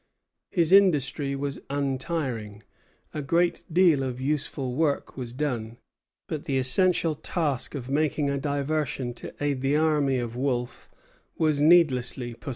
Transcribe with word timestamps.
His 0.49 0.71
industry 0.71 1.35
was 1.35 1.59
untiring; 1.69 2.63
a 3.13 3.21
great 3.21 3.63
deal 3.71 4.01
of 4.01 4.19
useful 4.19 4.73
work 4.73 5.15
was 5.15 5.31
done: 5.31 5.77
but 6.27 6.45
the 6.45 6.57
essential 6.57 7.13
task 7.13 7.75
of 7.75 7.87
making 7.87 8.27
a 8.27 8.39
diversion 8.39 9.13
to 9.13 9.31
aid 9.39 9.61
the 9.61 9.75
army 9.75 10.17
of 10.17 10.35
Wolfe 10.35 10.89
was 11.37 11.61
needlessly 11.61 12.33
postponed. 12.33 12.49